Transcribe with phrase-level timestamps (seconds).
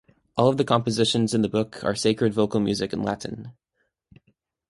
[0.35, 3.51] All of the compositions in the book are sacred vocal music in Latin.